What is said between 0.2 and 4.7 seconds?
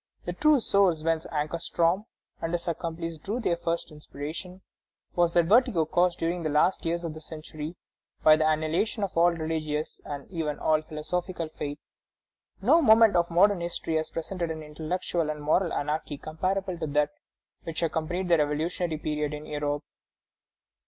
The true source whence Ankarstroem and his accomplices drew their first inspiration